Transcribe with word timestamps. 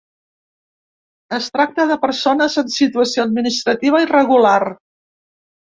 Es 1.37 1.49
tracta 1.57 1.87
de 1.93 1.99
persones 2.07 2.59
en 2.63 2.73
situació 2.79 3.29
administrativa 3.29 4.05
irregular. 4.09 4.61